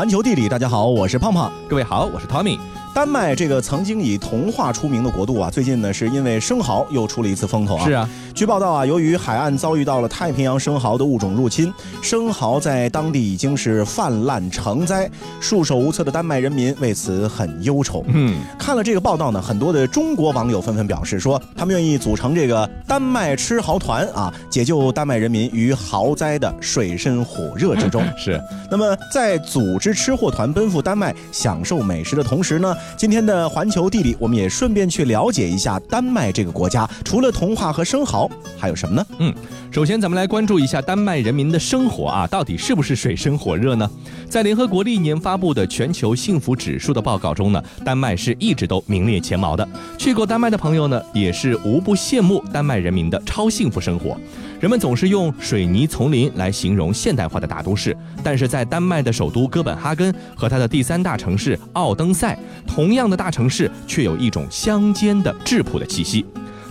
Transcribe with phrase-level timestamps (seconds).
[0.00, 1.52] 环球地理，大家好，我是胖胖。
[1.68, 2.58] 各位好，我是汤米。
[2.92, 7.84] 丹麦这个曾经以童话出名的国度啊，最近呢是因为生蚝又出了一次风头啊。
[7.84, 15.08] 是啊，据报道啊，由于海岸遭遇到了太平洋生蚝的物种入侵，生蚝在当地已经是泛滥成灾，
[15.40, 18.04] 束手无策的丹麦人民为此很忧愁。
[18.08, 28.02] 嗯，看了这个报道呢，很多的中国网友纷纷表示说，他们愿意组成这个丹麦吃蚝团啊，解救丹麦人民于蚝灾的水深火热之中。
[28.18, 28.40] 是。
[28.68, 39.06] 那么在组织吃货团奔赴丹麦享受美食的同时呢，今天的环球地理，我们也顺便去了解一下丹麦这个国家，除了童话和生蚝，还有什么呢？
[39.18, 39.34] 嗯，
[39.70, 43.90] 首先咱们来关注一下丹麦人民的生活啊，到底是不是水深火热呢？
[44.28, 49.66] 在联合国历年发布的全球幸福指数的报告中呢，丹麦是一直都名列前茅的。
[49.98, 54.16] 去过丹麦的朋友呢，也是无不羡慕丹麦人民的超幸福生活。
[54.60, 66.26] 人们总是用水泥丛林来形容现代化的大都市，但是在丹麦的首都哥本哈根和它的第三大城市奥登塞，同样的大城市却有一种乡间的质朴的气息。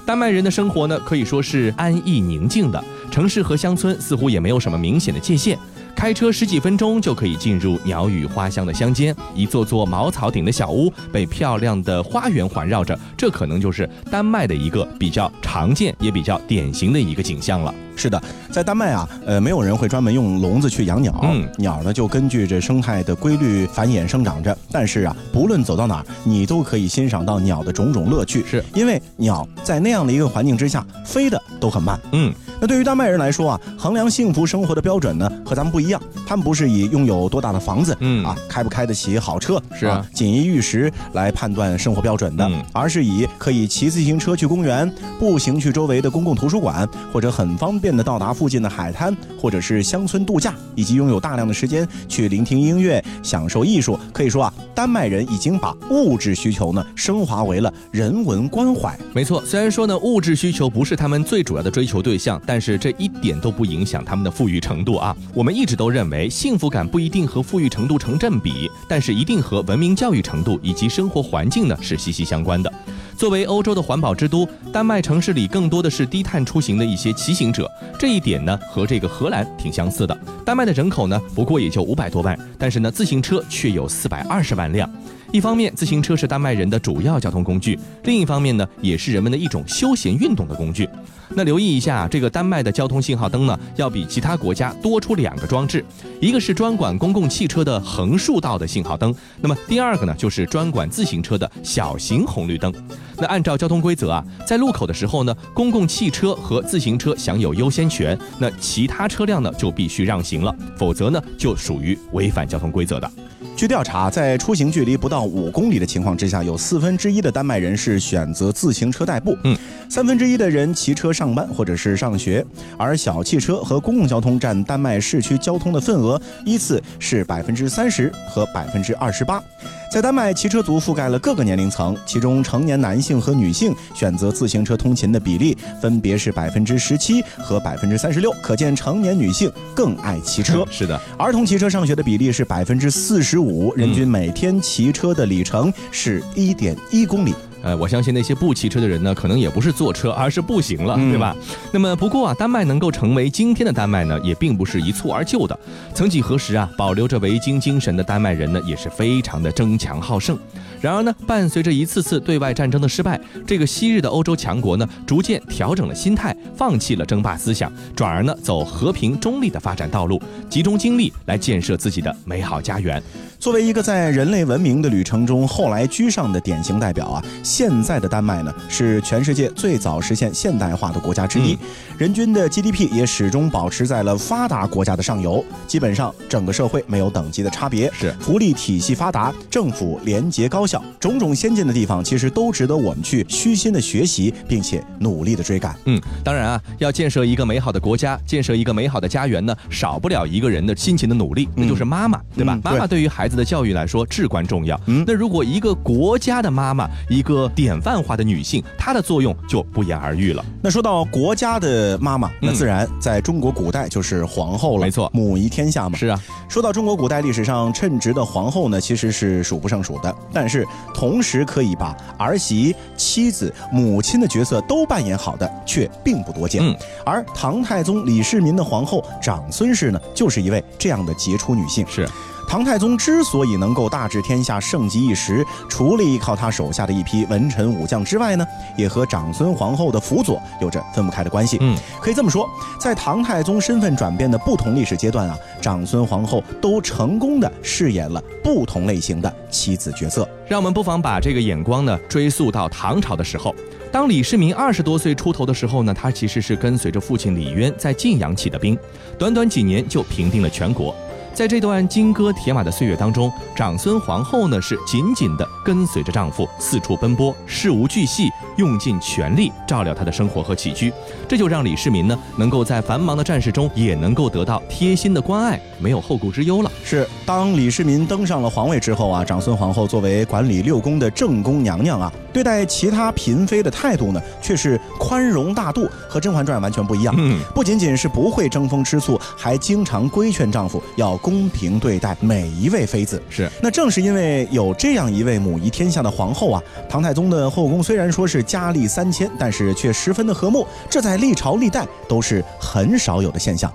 [0.05, 5.57] 丹麦人的生活呢，可以说是安逸宁静的，城市和乡村似乎也没有什么明显的界限。
[5.99, 17.75] 开车十几分钟就可以进入鸟语花香的乡间，一座座茅草顶的小屋被漂亮的花园环绕着，这可能就是丹麦的一个比较常见也比较典型的一个景象了。
[17.97, 24.57] 是的，在丹麦啊，呃，没有人会专门用笼子去养鸟，嗯，鸟呢就根据这生态的规律繁衍生长着。
[24.71, 32.33] 但是啊，不论走到哪儿，你都可以欣赏到鸟的种种乐趣，是因为鸟在那样的一个环境之下飞的都很慢，嗯。
[32.61, 36.01] 那对于丹麦人来说啊，衡量幸福生活的标准呢，和咱们不一样。
[36.27, 53.97] 他们不是以拥有多大的房子，嗯啊，开不开得起好车，是啊，锦衣玉食来判断生活标准的，而是以可以骑自行车去公园，步行去周围的公共图书馆，或者很方便的到达附近的海滩，或者是乡村度假，以及拥有大量的时间去聆听音乐、享受艺术。
[54.11, 58.99] 可以说啊，丹麦人已经把物质需求呢升华为了人文关怀。
[59.13, 62.39] 没错，虽然说呢，物质需求不是他们最主要的追求对象。
[62.49, 65.15] 但是这一点都不影响他们的富裕程度啊！
[65.35, 72.73] 我们一直都认为，幸福感不一定和富裕程度成正比，但是一定和文明教育程度以及生活环境呢是息息相关的。
[73.15, 80.17] 作为欧洲的环保之都，丹麦城市里更多的是低碳出行的一些骑行者，这一点呢和这个荷兰挺相似的。
[80.43, 84.89] 丹麦的人口呢不过也就五百多万，但是呢自行车却有四百二十万辆。
[85.31, 90.89] 一方面，自行车是丹麦人的主要交通工具；另一方面呢，也是人们的一种休闲运动的工具。
[91.35, 95.85] 那留意一下，这个丹麦的交通信号灯呢，要比其他国家多出两个装置，
[96.19, 102.73] 一个是专管公共汽车的横竖道的信号灯，那么第二个呢，就是专管自行车的小型红绿灯。
[103.17, 113.11] 那按照交通规则啊，在路口的时候呢，公共汽车和自行车享有优先权，那其他车辆呢就必须让行了，否则呢就属于违反交通规则的。
[113.59, 119.53] 据调查，在出行距离不到五公里的情况之下，有四分之一的丹麦人是选择自行车代步，嗯，
[119.89, 122.45] 三分之一的人骑车上班或者是上学，
[122.77, 129.43] 而小汽车和公共交通占丹麦市区交通的份额依次是百分之三十和百分之二十八。
[129.91, 140.63] 在丹麦，骑车族覆盖了各个年龄层，其中成年男性和女性选择自行车通勤的比例分别是百分之十七和百分之三十六，可见成年女性更爱骑车。
[140.69, 147.33] 是的，儿童骑车上学的比例是百分之四十五，人均每天骑车的里程是一点一公里。
[147.61, 151.35] 呃，我相信那些不骑车的人呢，可能也不是坐车，而是步行了，对吧？
[151.73, 155.59] 那么，不过啊，丹麦能够成为今天的丹麦呢，也并不是一蹴而就的。
[155.93, 160.39] 曾几何时啊，保留着维京精神的丹麦人呢，也是非常的争强好胜。
[160.81, 173.01] 然而呢，伴随着一次次对外战争的失败，这个昔日的欧洲强国呢，逐渐调整了心态，放弃了争霸思想，转而呢，走和平中立的发展道路，集中精力来建设自己的美好家园。
[173.39, 181.57] 作为一个在人类文明的旅程中后来居上的典型代表啊，现在的丹麦呢是全世界最早实现现代化的国家之一，
[181.97, 195.75] 人均的 GDP 也始终保持在了发达国家的上游，基本上整个社会没有等级的差别，是福利体系发达，政府廉洁高效，种种先进的地方，其实都值得我们去虚心的学习，并且努力的追赶。
[195.85, 202.53] 嗯，当然啊，要建设一个美好的国家，建设一个美好的家园呢，少不了一个人的辛勤的努力，那就是妈妈，对吧？
[202.53, 204.79] 嗯妈妈对于孩子的教育来说至关重要。
[204.85, 210.45] 嗯，那如果一个国家的妈妈，一个典范化的女性，她的作用就不言而喻了。
[210.61, 215.97] 那说到国家的妈妈，那嗯自然在中国古代就是皇后了，没错母仪天下嘛。
[215.97, 220.58] 是啊，说到中国古代历史上称职的皇后呢，其实是数不胜数的，但是
[220.93, 226.61] 同时可以把儿媳、妻子、母亲的角色都扮演好的却并不多见。
[226.63, 226.75] 嗯，
[227.05, 231.85] 而唐太宗李世民的皇后长孙氏呢，就是一位这样的杰出女性。
[231.87, 232.07] 是。
[232.49, 241.59] 唐太宗之所以能够大治天下、盛极一时，除了依靠他手下的一批文臣武将之外呢，也和长孙皇后的辅佐有着分不开的关系。
[241.61, 242.49] 嗯，可以这么说，
[242.79, 250.27] 在唐太宗身份转变的不同历史阶段啊，长孙皇后都成功的饰演了不同类型的妻子角色。
[250.47, 253.53] 让我们不妨把这个眼光呢追溯到唐朝的时候。
[253.91, 258.75] 当李世民二十多岁出头的时候呢，他其实是跟随着父亲李渊在晋阳起的兵，
[259.19, 260.95] 短短几年就平定了全国。
[261.39, 270.91] 在这段金戈铁马的岁月当中，长孙皇后呢是紧紧地跟随着丈夫四处奔波，事无巨细，用尽全力照料他的生活和起居，
[271.29, 276.71] 这就让李世民呢能够在繁忙的战事中也能够得到贴心的关爱，没有后顾之忧了。
[276.83, 287.13] 是，当李世民登上了皇位之后啊，长孙皇后作为管理六宫的正宫娘娘啊，对待其他嫔妃的态度呢却是宽容大度，和《甄嬛传》完全不一样。
[287.19, 291.19] 嗯，不仅仅是不会争风吃醋，还经常规劝丈夫要。
[291.21, 303.71] 公平对待每一位妃子是，那正是因为有这样一位母仪天下的皇后啊，唐太宗的后宫虽然说是佳丽三千，但是却十分的和睦，这在历朝历代都是很少有的现象。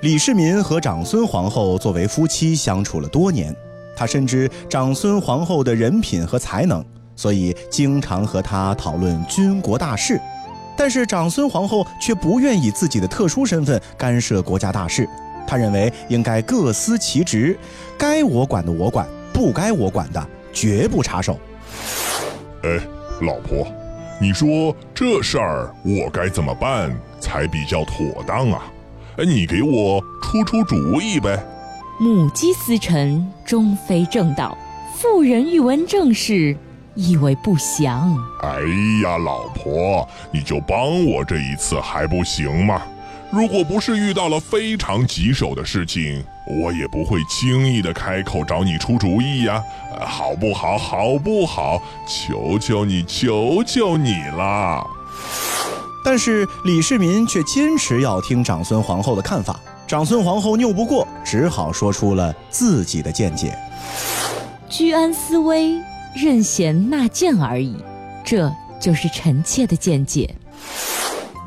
[0.00, 3.54] 李世民和长孙皇后作为夫妻相处了多年，
[3.96, 6.84] 他深知长孙皇后的人品和才能，
[7.16, 10.20] 所以经常和她讨论军国大事，
[10.76, 15.08] 但是长孙皇后却不愿以自己的特殊身份干涉国家大事。
[15.48, 17.58] 他认为应该各司其职，
[17.98, 21.36] 该我管的我管，不该我管的绝不插手。
[22.62, 22.78] 哎，
[23.22, 23.66] 老婆，
[24.20, 28.64] 你说这事儿我该怎么办才比较妥当啊？
[29.16, 31.38] 哎，你给我出出主意呗。
[32.00, 34.56] 母鸡司晨，终非正道；
[34.96, 36.56] 妇人欲闻正事，
[36.94, 38.16] 亦为不祥。
[38.42, 38.60] 哎
[39.04, 42.82] 呀，老婆，你就帮我这一次还不行吗？
[43.30, 49.62] 如果不是遇到了非常棘手的事情，我也不会轻易的开口找你出主意呀，
[50.00, 50.78] 好不好？
[50.78, 51.80] 好不好？
[52.06, 54.82] 求求你，求求你啦！
[56.04, 63.58] 但是李世民却坚持要听长孙皇后的看法，长孙皇后拗不过，只好说出了自己的见解：
[64.70, 65.74] 居安思危，
[66.14, 67.76] 任贤纳谏而已，
[68.24, 68.50] 这
[68.80, 70.34] 就是臣妾的见解。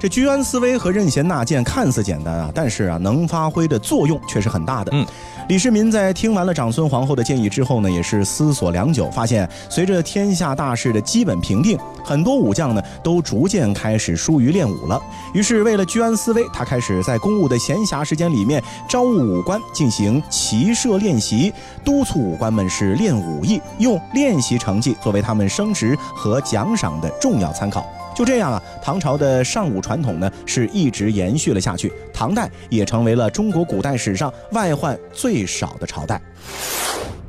[0.01, 4.89] 这居安思危和任贤纳谏看似简单啊，但是啊，能发挥的作用却是很大的。
[4.95, 5.05] 嗯，
[5.47, 14.99] 李世民在听完了长孙皇后的建议之后呢，也是思索良久，发现随着天下大势的基本平定，很多武将呢都逐渐开始疏于练武了。
[15.35, 18.59] 于是为了居安思危，他开始在公务的闲暇时间里面
[18.89, 21.53] 招募武官进行骑射练习，
[21.85, 27.85] 督促武官们是练武艺，用练习成绩作为他们升职和奖赏的重要参考。
[28.21, 31.91] 就这样啊，唐朝的尚武传统呢是一直延续了下去。
[32.13, 36.21] 唐代也成为了中国古代史上外患最少的朝代。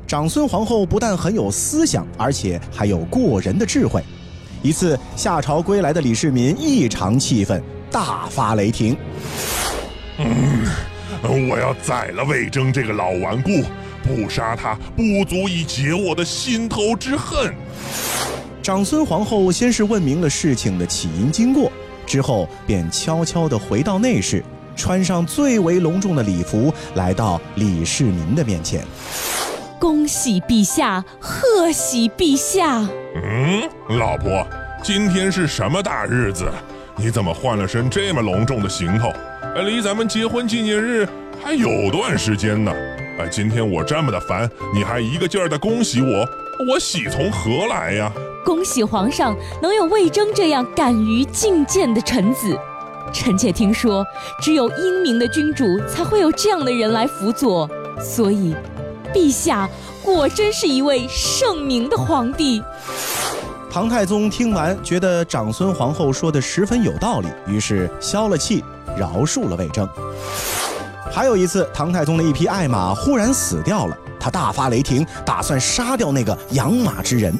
[0.05, 4.03] 长孙皇后不但很有思想，而且还有过人的智慧。
[4.61, 7.59] 一次下朝归来的李世民异常气愤，
[7.89, 8.95] 大发雷霆
[10.21, 13.63] ：“嗯，我要宰了魏征这个老顽固，
[14.03, 17.51] 不杀他不足以解我的心头之恨。”
[18.63, 21.69] 长孙皇后先是问明了事情的起因经过，
[22.05, 24.41] 之后便悄悄地回到内室，
[24.73, 28.85] 穿上最为隆重的礼服，来到李世民的面前。
[29.77, 32.87] 恭喜陛下，贺喜陛下！
[33.15, 34.47] 嗯，老婆，
[34.81, 36.49] 今天是什么大日子？
[36.95, 39.11] 你怎么换了身这么隆重的行头？
[39.67, 41.05] 离咱们结婚纪念日
[41.43, 42.71] 还有段时间呢。
[43.19, 46.25] 哎，今天我这么的烦，你还一个劲儿的恭喜我，
[46.71, 48.09] 我喜从何来呀？
[48.43, 52.57] 恭喜皇上能有魏征这样敢于进谏的臣子，
[53.13, 54.05] 臣妾听说，
[54.41, 57.69] 只有英明的君主才会有这样的人来辅佐，
[58.01, 58.53] 所以，
[59.13, 59.69] 陛下
[60.03, 62.61] 果真是一位圣明的皇帝。
[63.71, 68.63] 唐太宗听完，觉得长孙皇后说的十分有道理，于是消了气，
[68.97, 69.87] 饶恕了魏征。
[71.11, 77.33] 还有一次，唐太宗的一匹爱马忽然死掉了，他大发雷霆，打算杀掉那个养马之人。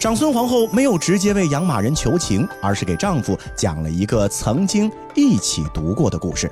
[0.00, 6.50] 长孙皇后没有直接为养马人求情，而是给丈夫讲了一个曾经一起读过的故事。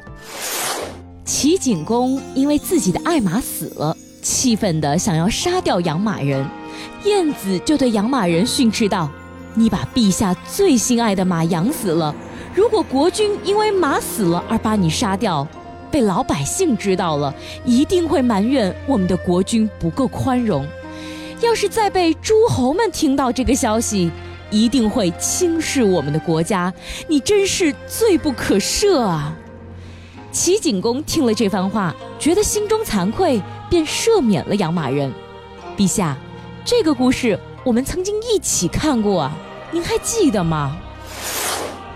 [1.24, 6.46] 齐景公因为自己的爱马死了，气愤的想要杀掉养马人，
[7.06, 9.10] 晏子就对养马人训斥道
[9.56, 12.14] ：“你把陛下最心爱的马养死了，
[12.54, 15.48] 如果国君因为马死了而把你杀掉，
[15.90, 20.66] 被老百姓知道了，一定会埋怨我们的国君不够宽容。”
[21.40, 24.10] 要是再被诸侯们听到这个消息，
[24.50, 26.72] 一定会轻视我们的国家。
[27.06, 29.34] 你真是罪不可赦啊！
[30.32, 33.40] 齐景公听了这番话，觉得心中惭愧，
[33.70, 35.12] 便赦免了养马人。
[35.76, 36.16] 陛下，
[36.64, 39.32] 这个故事我们曾经一起看过啊，
[39.70, 40.76] 您还记得吗？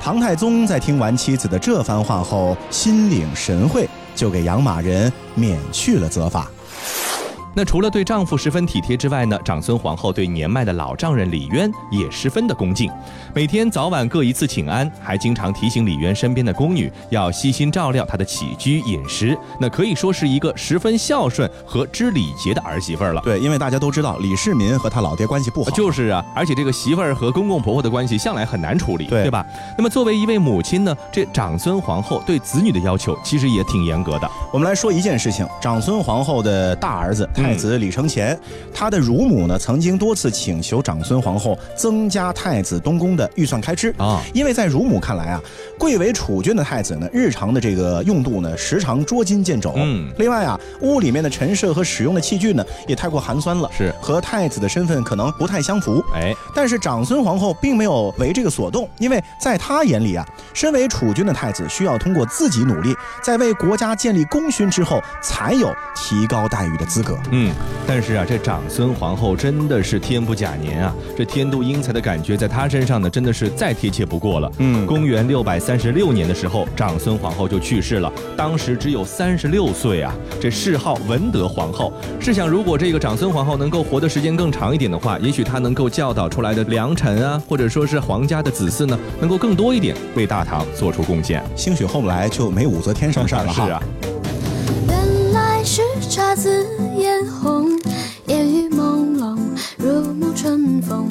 [0.01, 6.51] 唐太宗在听完妻子的这番话后，心领神会，就给养马人免去了责罚。
[7.55, 12.91] 那除了对丈夫十分体贴之外呢，长孙皇后对年迈的老丈人李渊也十分的恭敬，
[13.35, 19.37] 每天早晚各一次请安，还经常提醒李渊身边的宫女要悉心照料他的起居饮食。
[19.61, 23.21] 那可以说是一个十分孝顺和知礼节的儿媳妇儿了。
[23.23, 29.45] 对，因为大家都知道李世民和他老爹关系不好，就是啊，而且这个媳妇儿和公公婆婆的关系向来很难处理，对对吧？
[29.77, 34.31] 那么作为一位母亲呢，这长孙皇后对子女的要求其实也挺严格的。
[34.51, 38.39] 我们来说一件事情：长孙皇后的大儿子太子李承乾，
[38.73, 45.41] 他的乳母呢曾经多次请求长孙皇后增加太子东宫的预算开支啊因为在乳母看来啊，
[45.79, 49.73] 贵为储君的太子呢，日常的这个用度呢，时常捉襟见肘。
[49.77, 56.03] 嗯另外啊，屋里面的陈设和使用的器具呢，也太过寒酸了，是和太子的身份可能不太相符。
[56.15, 67.19] 哎，但是长孙皇后并没有为这个所动，因为在她眼里啊，身为储君的太子需要通过自己努力，在为国家建立功勋之后，才有提高待遇的资格。
[67.35, 67.51] 嗯，
[67.87, 74.53] 但是啊，这长孙皇后真的是天不假年啊，这天妒英才的感觉在她身上呢，真的是再贴切不过了。
[74.59, 81.91] 嗯公元六百三十六年的时候，长孙皇后就去世了，当时只有三十六岁啊，这谥号文德皇后。
[82.21, 91.43] 试想，如果这个长孙皇后能够活的时间更长一点的话，也许她能够教导出来的良臣啊，或者说是皇家的子嗣呢，能够更多一点，为大唐做出贡献。
[91.57, 93.65] 兴许后来就没武则天什么事儿了哈。
[93.67, 93.83] 是啊。
[96.43, 96.67] 紫
[96.99, 97.69] 嫣红，
[98.27, 99.39] 烟雨朦胧，
[99.77, 101.09] 如沐春风，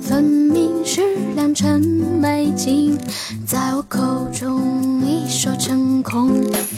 [0.00, 2.96] 分明是良辰美景，
[3.44, 3.98] 在我口
[4.32, 6.30] 中一说成空。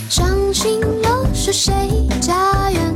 [0.09, 2.95] 伤心又是谁家园？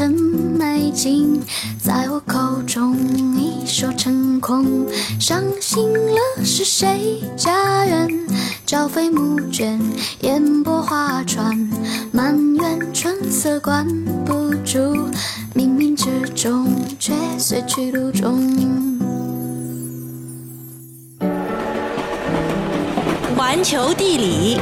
[0.00, 0.12] 良辰
[0.58, 1.42] 美景，
[1.78, 2.96] 在我口中
[3.36, 4.86] 一说成空。
[5.20, 8.08] 伤心了是谁家园？
[8.64, 9.78] 朝飞暮卷，
[10.22, 11.70] 烟波画船，
[12.12, 13.86] 满园春色关
[14.24, 14.78] 不住，
[15.54, 18.40] 冥冥之中却随去路中。
[23.36, 24.60] 环球地理，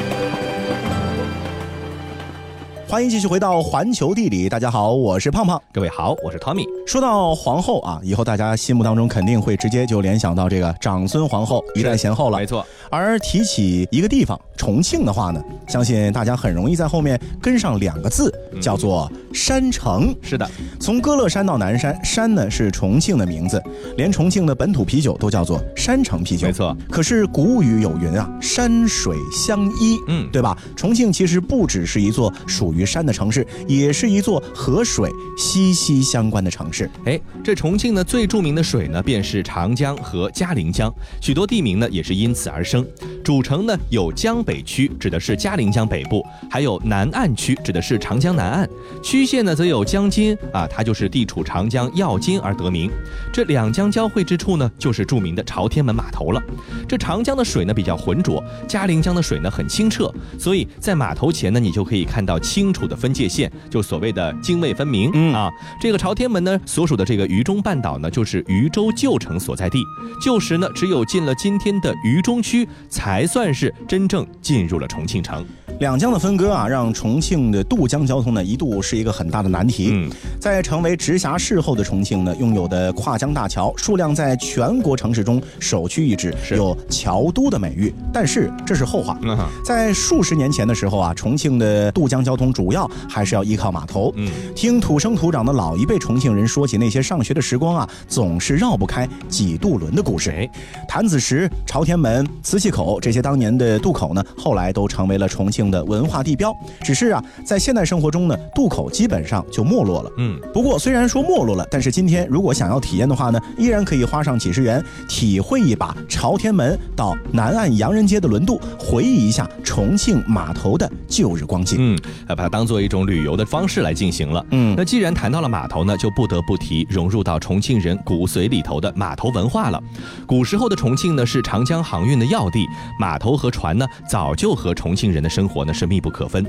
[2.88, 5.60] 欢迎继续回到环球地理，大家好，我是胖胖。
[5.74, 6.64] 各位好，我是 Tommy。
[6.86, 12.38] 说到皇后啊，以后大家心目当中肯定会直接就联想到这个长孙皇后一代贤后了。
[12.38, 20.16] 没错，而提起一个地方重庆的话呢，相信大家很容易在后面跟上两个字，叫做山城。
[20.22, 23.62] 是的，从歌乐山到南山，山呢是重庆的名字，
[23.98, 26.46] 连重庆的本土啤酒都叫做山城啤酒。
[26.46, 26.74] 没错。
[26.90, 30.56] 可是古语有云啊，山水相依，嗯对吧？
[30.74, 36.88] 重庆其实不只是一座属于山的城市，也是一座和水息息相关的城市。
[37.04, 42.86] 哎，这重庆呢最著名的水呢便是长江和嘉陵江，许多地名呢也是因此而生。
[43.24, 48.68] 主城呢有江北区，指的是嘉陵江北部；还有南岸区，指的是长江南岸。
[49.02, 52.90] 区县呢则有江津啊，它就是地处长江要津而得名。
[53.32, 56.42] 这两江交汇之处呢，就是著名的朝天门码头了。
[56.88, 65.10] 这长江的水呢比较浑浊，嘉陵江的水呢很清澈，所以在码头前呢，你就可以看到清楚的分界线，就所谓的泾渭分明。
[65.14, 69.78] 嗯啊，这个朝天门呢所属的这个渝中半岛呢，就是渝州旧城所在地。
[70.22, 75.44] 旧时呢，只有进了今天的渝中区，才算是真正进入了重庆城。
[75.78, 79.90] 两江的分割啊，让重庆的渡江交通呢一度是一个很大的难题。
[79.92, 80.10] 嗯，
[80.40, 87.94] 在成为直辖市后的重庆呢，拥有的跨江大桥数量在全国城市中首屈一指，有“桥都”的美誉。
[88.12, 89.16] 但是这是后话。
[89.64, 94.12] 在数十年前的时候啊，重庆的渡江交通主要还是要依靠码头。
[94.16, 100.30] 嗯，听土生土长的老一辈重庆人说起那些上学的时光啊，总是绕不开几渡轮的故事。
[100.32, 100.50] 哎，
[100.88, 106.54] 潭子石、朝天门、磁器口这些当年的渡口呢，后来都成为了重庆的文化地标。
[106.82, 110.12] 只是啊，在现代生活中呢，渡口基本上就没落了。
[110.18, 121.78] 嗯，不过虽然说没落了，但是今天如果想要体验的话呢，依然可以花上几十元体会一把朝天门到南岸洋人街的轮渡，回忆一下重庆码头的旧日光景。
[121.80, 121.98] 嗯，
[122.28, 124.44] 呃，把它当做一种旅游的方式来进行了。
[124.50, 129.82] 嗯那既然谈到了码头呢，就不得不提融入到重庆人骨髓里头的码头文化了。
[130.26, 132.66] 古时候的重庆呢，是长江航运的要地，
[132.98, 136.44] 码头和船呢，早就和重庆人的生活活呢是密不可分。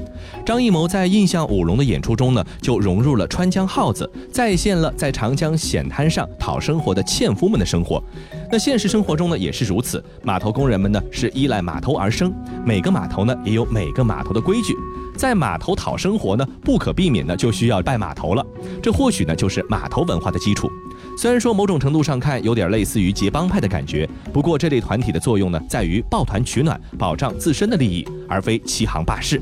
[0.45, 8.03] 张艺谋在《印象舞龙》的演出中呢，就融入了川江号子，再现了在长江险滩上讨生活的纤夫们的生活。
[8.51, 12.33] 那现实生活中呢也是如此，码头工人们呢是依赖码头而生，
[12.65, 14.75] 每个码头呢也有每个码头的规矩。
[15.15, 18.45] 在码头讨生活呢，不可避免的就需要拜码头了。
[18.81, 20.69] 这或许呢就是码头文化的基础。
[21.19, 29.41] 虽然说某种程度上看有点类似于结帮派的感觉，不过这类团体的作用呢在于抱团取暖，保障自身的利益，而非欺行霸市。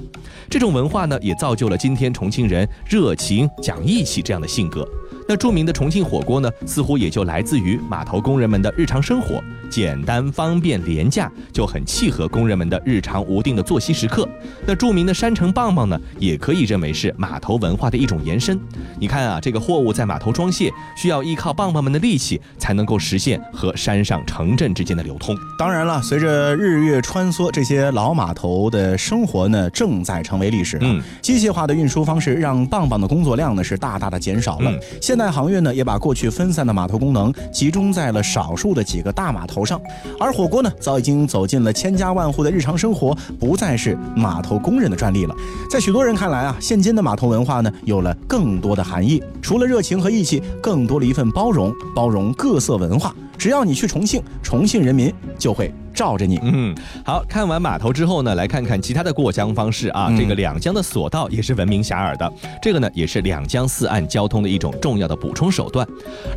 [0.49, 4.89] 这种文化呢也造就了今天重庆人热情、讲义气这样的性格。
[5.27, 14.27] 那著名的重庆火锅呢，似乎也就来自于码头工人们的日常生活，简单、方便、廉价，就很契合工人们的日常无定的作息时刻。
[14.65, 18.57] 那著名的山城棒棒呢，也可以认为是码头文化的一种延伸。
[18.99, 25.35] 你看啊，这个货物在码头装卸，需要依靠棒棒们的力气，才能够实现和山上城镇之间的流通。
[25.59, 30.77] 当然了，随着日月穿梭，这些老码头的生活呢，正在成为历史。
[30.79, 34.71] 嗯，机械化的运输方式让棒棒的工作量呢是大大的减少了。
[34.71, 39.81] 嗯现现代航运呢也把过去分散的码头功能集中在了少数的几个大码头上，
[40.19, 45.35] 而火锅呢早已经走进了千家万户的日常生活，不再是码头工人的专利了。
[45.71, 53.11] 在许多人看来啊，现今的码头文化呢有了更多的含义，除了热情和义气，更多了一份包容，包容各色文化。
[53.39, 56.39] 只要你去重庆，重庆人民就会罩着你。
[56.43, 60.09] 嗯，好看完码头之后呢，来看看其他的过江方式啊。
[60.11, 65.87] 嗯这个两江的索道也是闻名遐迩的，这个呢也是两江四岸交通的一种重要的补充手段。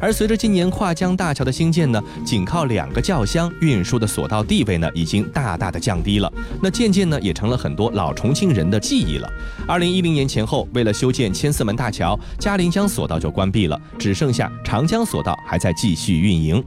[0.01, 6.33] 而随着今年跨江大桥的兴建呢，仅靠两个轿厢运输的索道地位呢，已经大大的降低了。
[6.63, 9.29] 那渐渐呢，也成了很多老重庆人的记忆了。
[9.67, 16.63] 二零一零年前后，为了修建千厮门大桥，嘉陵江索道就关闭了，只剩下长江索道还在继续运营。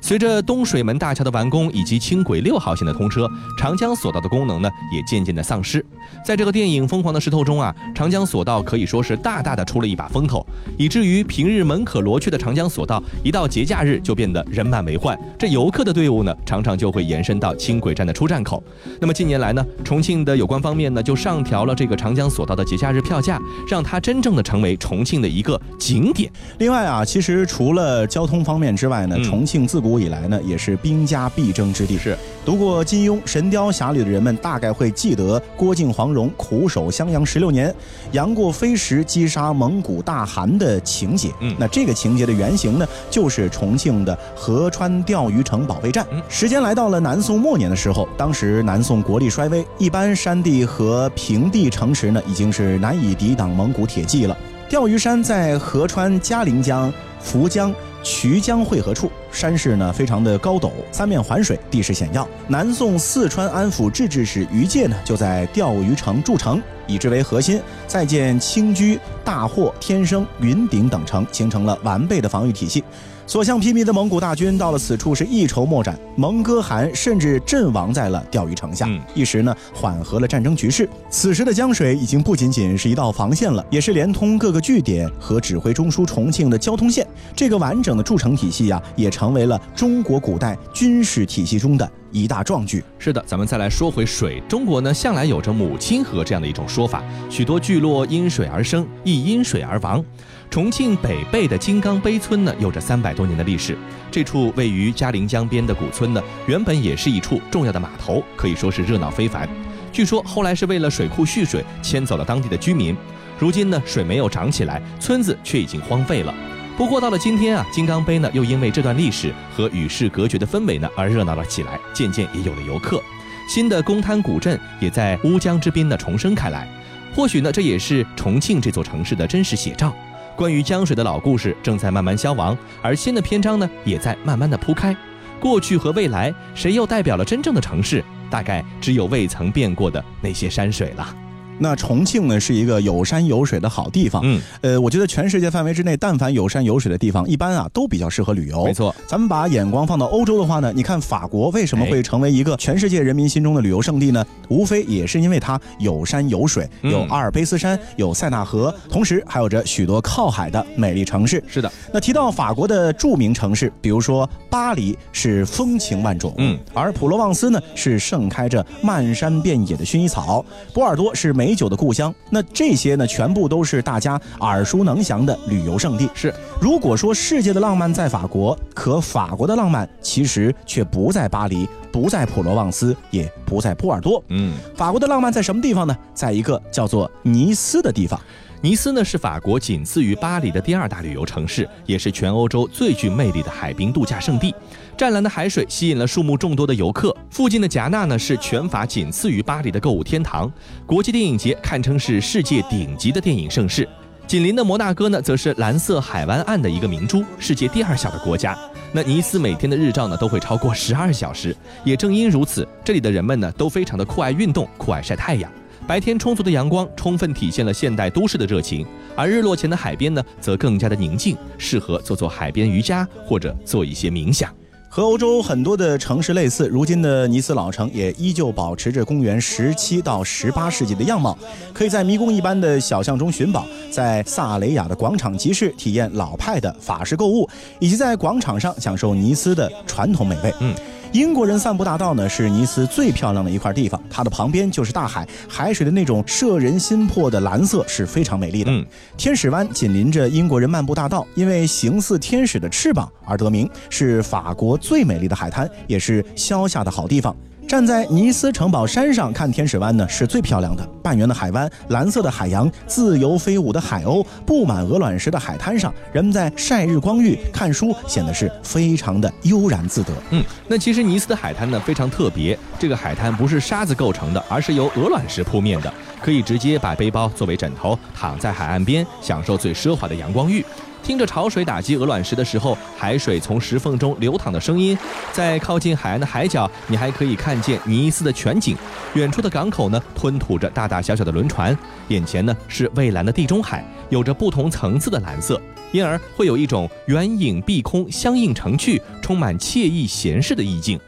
[0.00, 5.84] 随着东水门大桥的完工以及轻轨六号线的通车，长江索道的功能呢也渐渐的丧失。
[6.24, 10.44] 在这个电影《疯狂的石头》中啊，长江索道可以说是大大的出了一把风头，
[10.76, 15.18] 以至于平日门可罗雀的长江索道，一到节假日就变得人满为患。
[15.38, 18.62] 这游客的队伍呢，常常就会延伸到轻轨站的出站口。
[19.00, 26.30] 那么近年来呢，重庆的有关方面呢就上调了这个长江索道的节假日票价，让它真正的成为重庆的一个景点。
[26.58, 31.98] 另外啊，其实除了交通方面之外呢，嗯重庆自古以来呢也是兵家必争之地。
[31.98, 37.74] 是读过金庸《神雕侠侣》的人们大概会记得郭靖黄蓉苦守襄阳十六年，
[38.12, 41.32] 杨过飞石击杀蒙古大汗的情节。
[41.40, 46.06] 嗯那这个情节的原型呢，就是重庆的合川钓鱼城保卫战。
[46.12, 54.36] 嗯时间来到了南宋末年的时候，当时南宋国力衰微，一般山地和平地城池呢已经是难以抵挡蒙古铁骑了。
[54.68, 56.92] 钓鱼山在合川嘉陵江、
[57.24, 62.26] 涪江、渠江汇合处，山势呢非常的高陡，三面环水，地势险要。
[62.46, 66.62] 南宋四川安抚制置使于介呢就在钓鱼城筑城。
[66.86, 72.82] 以之为核心，再建青居、大获、天生、云顶等城，形成了完备的防御体系。
[73.28, 80.88] 所向披靡的蒙古大军到了此处是一筹莫展，蒙哥汗甚至阵亡在了钓鱼城下，嗯一时呢缓和了战争局势。
[81.10, 87.06] 此时的江水已经不仅仅是一道防线了，也是连通各个据点和指挥中枢重庆的交通线。
[87.36, 92.82] 这个完整的筑城体系呀、也成为了中国古代军事体系中的一大壮举。
[92.98, 94.42] 是的，咱们再来说回水。
[94.48, 100.02] 中国呢，向来有着母亲河这样的一种说法，许多聚落因水而生，亦因水而亡。
[100.50, 103.76] 重庆北碚的金刚碑村呢，有着三百多年的历史。
[104.10, 109.46] 这处位于嘉陵江边的古村呢，原本也是一处重要的码头，可以说是热闹非凡。
[109.92, 112.96] 据说后来是为了水库蓄水，迁走了当地的居民。
[113.38, 116.34] 如今呢，水没有涨起来，村子却已经荒废了。
[116.78, 123.02] 不过到了今天啊，金刚碑呢又因为这段历史和与世隔绝的氛围呢而热闹了起来，渐渐也有了游客。
[123.48, 126.66] 新的公滩古镇也在乌江之滨呢重生开来。
[127.14, 129.94] 或许呢，这也是重庆这座城市的真实写照。
[130.38, 134.96] 关于江水的老故事正在慢慢消亡，而新的篇章呢也在慢慢的铺开。
[135.40, 138.04] 过去和未来，谁又代表了真正的城市？
[138.30, 141.12] 大概只有未曾变过的那些山水了。
[141.58, 148.64] 那重庆呢是一个有山有水的好地方，嗯，呃，我觉得全世界范围之内，但凡有山有水的地方，一般啊都比较适合旅游。
[148.64, 154.24] 没错，咱们把眼光放到欧洲的话呢，你看法国为什么会成为一个全世界人民心中的旅游胜地呢？
[154.48, 161.42] 无非也是因为它有山有水，嗯有阿尔卑斯山，有塞纳河，同时还有着许多靠海的美丽城市。
[161.46, 172.14] 是的，那提到法国的著名城市，比如说巴黎是风情万种，嗯，而普罗旺斯呢是盛开着漫山遍野的薰衣草，波尔多是美酒的故乡。
[172.30, 176.08] 那这些呢，全部都是大家耳熟能详的旅游胜地。
[176.14, 184.22] 是如果说世界的浪漫在法国，可法国的浪漫其实却不在巴黎，不在普罗旺斯，也不在波尔多。
[184.28, 184.54] 嗯。
[184.74, 185.96] 法国的浪漫在什么地方呢？
[186.14, 188.20] 在一个叫做尼斯的地方。
[188.60, 194.52] 尼斯呢是法国仅次于巴黎的第二大旅游城市，也是全欧洲最具魅力的海滨度假胜地。
[194.96, 197.16] 湛蓝的海水吸引了数目众多的游客。
[197.30, 200.52] 附近的戛纳呢是全法仅次于巴黎的购物天堂，
[200.84, 203.88] 国际电影节堪称是世界顶级的电影盛事。
[204.26, 208.58] 紧邻的摩纳哥呢，则是蓝色海湾岸的一个明珠，世界第二小的国家。
[208.92, 215.48] 那尼斯每天的日照呢都会超过十二小时，也正因如此，这里的人们呢都非常的酷爱运动，酷爱晒太阳。
[215.88, 224.54] 白天充足的阳光充分体现了现代都市的热情，而日落前的海边呢，则更加的宁静，适合做做海边瑜伽或者做一些冥想。
[224.90, 231.38] 和欧洲很多的城市类似，如今的尼斯老城也依旧保持着公元十七到十八世纪的样貌，
[231.72, 237.48] 可以在迷宫一般的小巷中寻宝，在萨雷亚的广场集市体验老派的法式购物，
[237.80, 240.52] 以及在广场上享受尼斯的传统美味。
[240.60, 240.74] 嗯。
[241.12, 248.70] 英国人散步大道呢是尼斯最漂亮的一块地方，它的旁边就是大海，海水的那种摄人心魄的蓝色是非常美丽的。
[248.70, 248.84] 嗯，
[249.16, 257.34] 天使湾紧邻着英国人漫步大道，因为形似天使的翅膀而得名，是法国最美丽的海滩，也是消夏的好地方。
[257.68, 260.82] 站在尼斯城堡山上看天使湾呢，是最漂亮的。
[261.02, 270.14] 半圆的海湾，蓝色的海洋，自由飞舞的海鸥，布满鹅卵石的海滩上，人们在晒日光浴、看书，显得是非常的悠然自得。
[270.30, 280.64] 嗯，那其实尼斯的海滩呢非常特别，这个海滩不是沙子构成的，而是由鹅卵石铺面的，可以直接把背包作为枕头，躺在海岸边，享受最奢华的阳光浴。
[281.02, 284.96] 听着潮水打击鹅卵石的时候，海水从石缝中流淌的声音，
[285.32, 288.76] 在靠近海岸的海角，你还可以看见尼斯的全景。
[289.14, 291.76] 远处的港口呢，吞吐着大大小小的轮船，
[292.08, 295.60] 眼前呢是蔚蓝的地中海，有着不同层次的蓝色，
[295.92, 301.00] 因而会有一种远影碧空、相映成趣、充满惬意闲适的意境。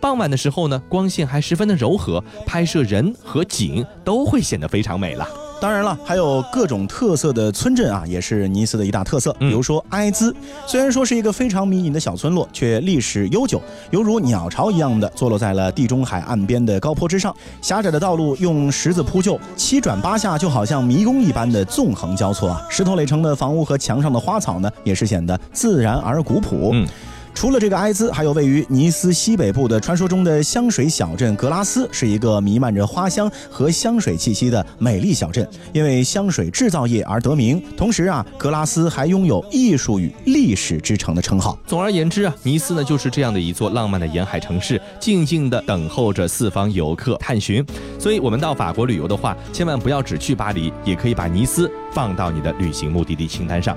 [0.00, 5.43] 傍晚的时候呢，光线还十分的柔和，拍摄人和景都会显得非常美了。
[5.64, 9.34] 当然了，还有各种特色的村镇啊，也是尼斯的一大特色。
[9.40, 13.58] 嗯比如说埃兹，虽然说是一个非常迷你的小村落，却历史悠久，
[13.90, 17.34] 犹如鸟巢一样的坐落在了地中海岸边的高坡之上。
[17.62, 22.60] 狭窄的道路用石子铺就，七转八下，就好像迷宫一般的纵横交错啊。
[22.68, 26.72] 石头垒成的房屋和墙上的花草呢，也是显得自然而古朴。
[26.74, 26.86] 嗯。
[27.34, 37.62] 除了这个埃兹，还有位于尼斯西北部的传说中的香水小镇格拉斯，是一个弥漫着花香和香水气息的美丽小镇，因为香水制造业而得名。
[37.76, 41.58] 同时啊，格拉斯还拥有艺术与历史之城的称号。
[41.66, 47.62] 总而言之啊，尼斯呢就是这样的一座浪漫的沿海城市，静静地等候着四方游客探寻。
[47.98, 53.76] 所以，我们到法国旅游的话，千万不要只去巴黎，也可以把尼斯放到你的旅行目的地清单上。